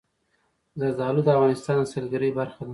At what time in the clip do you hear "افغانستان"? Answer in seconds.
1.35-1.75